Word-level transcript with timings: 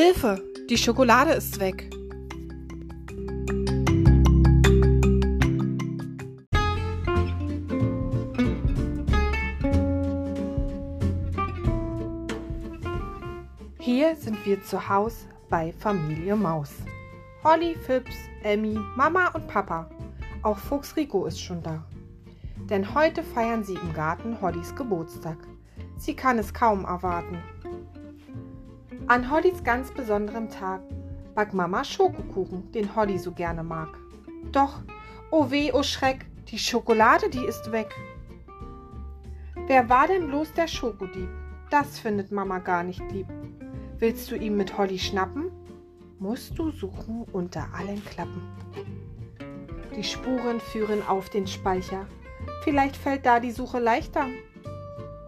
Hilfe, 0.00 0.40
die 0.70 0.78
Schokolade 0.78 1.32
ist 1.32 1.58
weg. 1.58 1.90
Hier 13.80 14.14
sind 14.14 14.46
wir 14.46 14.62
zu 14.62 14.88
Hause 14.88 15.26
bei 15.50 15.72
Familie 15.72 16.36
Maus. 16.36 16.70
Holly, 17.42 17.74
Fips, 17.74 18.14
Emmy, 18.44 18.78
Mama 18.94 19.32
und 19.34 19.48
Papa. 19.48 19.90
Auch 20.44 20.58
Fuchs 20.58 20.94
Rico 20.94 21.26
ist 21.26 21.42
schon 21.42 21.60
da. 21.64 21.84
Denn 22.70 22.94
heute 22.94 23.24
feiern 23.24 23.64
sie 23.64 23.74
im 23.74 23.92
Garten 23.94 24.40
Hollys 24.40 24.72
Geburtstag. 24.76 25.38
Sie 25.96 26.14
kann 26.14 26.38
es 26.38 26.54
kaum 26.54 26.84
erwarten. 26.84 27.42
An 29.08 29.30
Hollys 29.30 29.64
ganz 29.64 29.90
besonderem 29.90 30.50
Tag 30.50 30.82
backt 31.34 31.54
Mama 31.54 31.82
Schokokuchen, 31.82 32.70
den 32.72 32.94
Holly 32.94 33.18
so 33.18 33.32
gerne 33.32 33.62
mag. 33.62 33.88
Doch, 34.52 34.82
oh 35.30 35.50
weh, 35.50 35.72
oh 35.72 35.82
Schreck, 35.82 36.26
die 36.48 36.58
Schokolade, 36.58 37.30
die 37.30 37.46
ist 37.46 37.72
weg. 37.72 37.88
Wer 39.66 39.88
war 39.88 40.08
denn 40.08 40.26
bloß 40.26 40.52
der 40.52 40.68
Schokodieb? 40.68 41.30
Das 41.70 41.98
findet 41.98 42.32
Mama 42.32 42.58
gar 42.58 42.82
nicht 42.84 43.00
lieb. 43.10 43.28
Willst 43.98 44.30
du 44.30 44.36
ihn 44.36 44.58
mit 44.58 44.76
Holly 44.76 44.98
schnappen? 44.98 45.50
Musst 46.18 46.58
du 46.58 46.70
suchen 46.70 47.24
unter 47.32 47.66
allen 47.72 48.04
Klappen. 48.04 48.42
Die 49.96 50.04
Spuren 50.04 50.60
führen 50.60 51.00
auf 51.08 51.30
den 51.30 51.46
Speicher. 51.46 52.04
Vielleicht 52.62 52.96
fällt 52.96 53.24
da 53.24 53.40
die 53.40 53.52
Suche 53.52 53.78
leichter. 53.78 54.26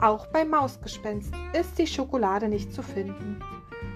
Auch 0.00 0.26
beim 0.28 0.48
Mausgespenst 0.48 1.34
ist 1.52 1.78
die 1.78 1.86
Schokolade 1.86 2.48
nicht 2.48 2.72
zu 2.72 2.82
finden. 2.82 3.38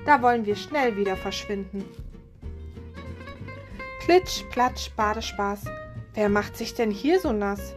Da 0.04 0.22
wollen 0.22 0.46
wir 0.46 0.56
schnell 0.56 0.96
wieder 0.96 1.16
verschwinden. 1.16 1.84
Klitsch, 4.00 4.42
Platsch, 4.50 4.90
Badespaß. 4.96 5.64
Wer 6.14 6.28
macht 6.28 6.56
sich 6.56 6.74
denn 6.74 6.90
hier 6.90 7.20
so 7.20 7.32
nass? 7.32 7.74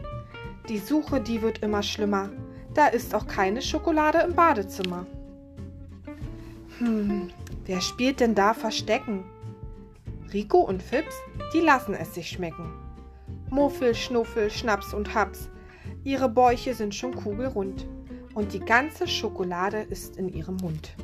Die 0.68 0.78
Suche, 0.78 1.20
die 1.20 1.42
wird 1.42 1.58
immer 1.58 1.82
schlimmer. 1.82 2.30
Da 2.72 2.88
ist 2.88 3.14
auch 3.14 3.26
keine 3.26 3.62
Schokolade 3.62 4.18
im 4.18 4.34
Badezimmer. 4.34 5.06
Hm, 6.78 7.30
wer 7.66 7.80
spielt 7.80 8.20
denn 8.20 8.34
da 8.34 8.52
Verstecken? 8.52 9.24
Rico 10.32 10.58
und 10.58 10.82
Fips, 10.82 11.14
die 11.52 11.60
lassen 11.60 11.94
es 11.94 12.14
sich 12.14 12.28
schmecken. 12.28 12.72
Muffel, 13.50 13.94
Schnuffel, 13.94 14.50
Schnaps 14.50 14.92
und 14.92 15.14
Haps. 15.14 15.48
Ihre 16.02 16.28
Bäuche 16.28 16.74
sind 16.74 16.94
schon 16.94 17.14
kugelrund 17.14 17.86
und 18.34 18.52
die 18.52 18.60
ganze 18.60 19.06
Schokolade 19.06 19.82
ist 19.82 20.16
in 20.16 20.28
ihrem 20.28 20.56
Mund. 20.56 20.96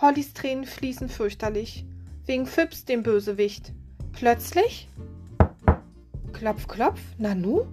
Hollys 0.00 0.32
Tränen 0.32 0.64
fließen 0.64 1.10
fürchterlich, 1.10 1.84
wegen 2.24 2.46
Fips, 2.46 2.86
dem 2.86 3.02
Bösewicht. 3.02 3.72
Plötzlich? 4.12 4.88
Klopf, 6.32 6.66
klopf, 6.68 7.00
Nanu? 7.18 7.66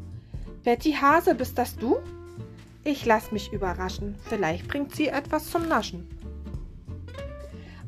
Betty 0.64 0.92
Hase, 0.92 1.36
bist 1.36 1.58
das 1.58 1.78
du? 1.78 2.00
Ich 2.84 3.06
lass 3.06 3.31
mich 3.31 3.53
überraschen, 3.53 4.16
vielleicht 4.25 4.67
bringt 4.67 4.94
sie 4.94 5.08
etwas 5.08 5.50
zum 5.50 5.69
Naschen. 5.69 6.06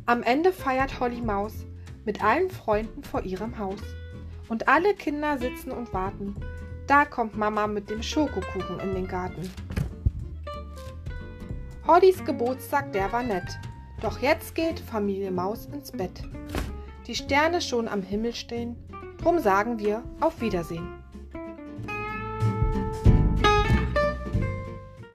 Am 0.05 0.23
Ende 0.23 0.53
feiert 0.53 1.01
Holly 1.01 1.19
Maus 1.19 1.65
mit 2.05 2.23
allen 2.23 2.49
Freunden 2.49 3.03
vor 3.03 3.23
ihrem 3.23 3.57
Haus. 3.59 3.81
Und 4.47 4.67
alle 4.67 4.95
Kinder 4.95 5.37
sitzen 5.37 5.71
und 5.71 5.93
warten. 5.93 6.35
Da 6.87 7.05
kommt 7.05 7.37
Mama 7.37 7.67
mit 7.67 7.89
dem 7.89 8.01
Schokokuchen 8.01 8.79
in 8.79 8.95
den 8.95 9.07
Garten. 9.07 9.51
Hollys 11.85 12.23
Geburtstag, 12.23 12.91
der 12.93 13.11
war 13.11 13.21
nett. 13.21 13.59
Doch 14.01 14.19
jetzt 14.19 14.55
geht 14.55 14.79
Familie 14.79 15.29
Maus 15.29 15.65
ins 15.65 15.91
Bett. 15.91 16.23
Die 17.05 17.15
Sterne 17.15 17.59
schon 17.59 17.87
am 17.87 18.01
Himmel 18.01 18.33
stehen, 18.33 18.77
drum 19.21 19.39
sagen 19.39 19.77
wir 19.79 20.03
auf 20.21 20.39
Wiedersehen. 20.39 21.03